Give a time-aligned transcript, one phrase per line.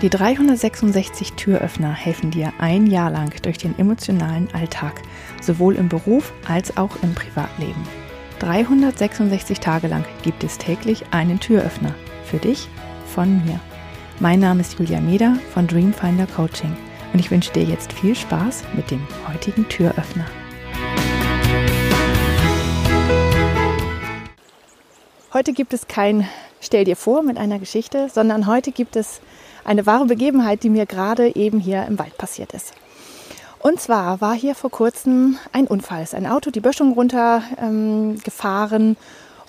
[0.00, 5.02] Die 366 Türöffner helfen dir ein Jahr lang durch den emotionalen Alltag,
[5.42, 7.82] sowohl im Beruf als auch im Privatleben.
[8.38, 11.92] 366 Tage lang gibt es täglich einen Türöffner.
[12.22, 12.68] Für dich,
[13.12, 13.58] von mir.
[14.20, 16.76] Mein Name ist Julia Meder von Dreamfinder Coaching
[17.12, 20.26] und ich wünsche dir jetzt viel Spaß mit dem heutigen Türöffner.
[25.32, 26.28] Heute gibt es kein
[26.60, 29.20] Stell dir vor mit einer Geschichte, sondern heute gibt es
[29.64, 32.72] eine wahre Begebenheit, die mir gerade eben hier im Wald passiert ist.
[33.60, 36.02] Und zwar war hier vor kurzem ein Unfall.
[36.02, 38.96] Es ist ein Auto die Böschung runtergefahren ähm,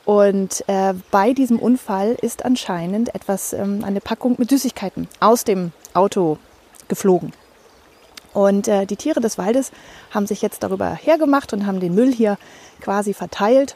[0.05, 5.71] und äh, bei diesem Unfall ist anscheinend etwas, ähm, eine Packung mit Süßigkeiten aus dem
[5.93, 6.39] Auto
[6.87, 7.31] geflogen.
[8.33, 9.71] Und äh, die Tiere des Waldes
[10.11, 12.37] haben sich jetzt darüber hergemacht und haben den Müll hier
[12.81, 13.75] quasi verteilt.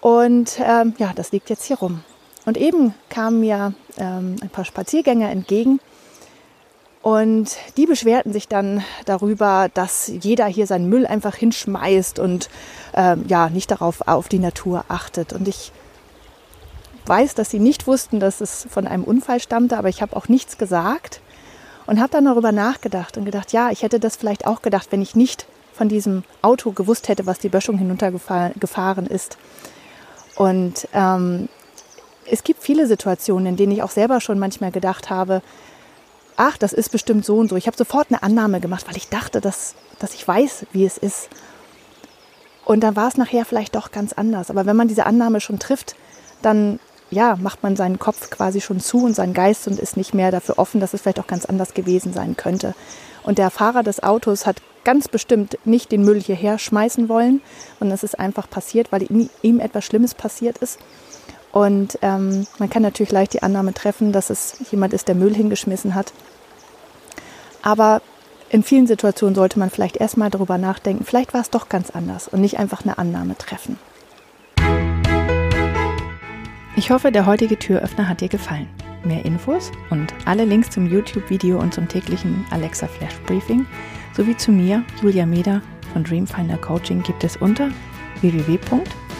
[0.00, 2.02] Und ähm, ja, das liegt jetzt hier rum.
[2.44, 5.80] Und eben kamen mir ähm, ein paar Spaziergänger entgegen
[7.04, 12.48] und die beschwerten sich dann darüber, dass jeder hier seinen Müll einfach hinschmeißt und
[12.94, 15.34] ähm, ja nicht darauf auf die Natur achtet.
[15.34, 15.70] Und ich
[17.04, 20.28] weiß, dass sie nicht wussten, dass es von einem Unfall stammte, aber ich habe auch
[20.28, 21.20] nichts gesagt
[21.86, 25.02] und habe dann darüber nachgedacht und gedacht, ja, ich hätte das vielleicht auch gedacht, wenn
[25.02, 29.36] ich nicht von diesem Auto gewusst hätte, was die Böschung hinuntergefahren ist.
[30.36, 31.50] Und ähm,
[32.30, 35.42] es gibt viele Situationen, in denen ich auch selber schon manchmal gedacht habe,
[36.36, 37.56] ach, das ist bestimmt so und so.
[37.56, 40.98] Ich habe sofort eine Annahme gemacht, weil ich dachte, dass, dass ich weiß, wie es
[40.98, 41.28] ist.
[42.64, 44.50] Und dann war es nachher vielleicht doch ganz anders.
[44.50, 45.96] Aber wenn man diese Annahme schon trifft,
[46.42, 46.80] dann
[47.10, 50.30] ja, macht man seinen Kopf quasi schon zu und seinen Geist und ist nicht mehr
[50.30, 52.74] dafür offen, dass es vielleicht auch ganz anders gewesen sein könnte.
[53.22, 57.40] Und der Fahrer des Autos hat ganz bestimmt nicht den Müll hierher schmeißen wollen,
[57.78, 59.06] sondern es ist einfach passiert, weil
[59.42, 60.78] ihm etwas Schlimmes passiert ist.
[61.54, 65.32] Und ähm, man kann natürlich leicht die Annahme treffen, dass es jemand ist, der Müll
[65.32, 66.12] hingeschmissen hat.
[67.62, 68.02] Aber
[68.50, 72.26] in vielen Situationen sollte man vielleicht erstmal darüber nachdenken, vielleicht war es doch ganz anders
[72.26, 73.78] und nicht einfach eine Annahme treffen.
[76.74, 78.66] Ich hoffe, der heutige Türöffner hat dir gefallen.
[79.04, 83.64] Mehr Infos und alle Links zum YouTube-Video und zum täglichen Alexa Flash Briefing
[84.16, 85.62] sowie zu mir, Julia Meder
[85.92, 87.70] von Dreamfinder Coaching gibt es unter
[88.22, 88.58] www